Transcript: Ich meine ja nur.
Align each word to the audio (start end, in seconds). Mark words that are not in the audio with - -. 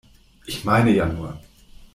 Ich 0.47 0.65
meine 0.65 0.89
ja 0.95 1.05
nur. 1.05 1.39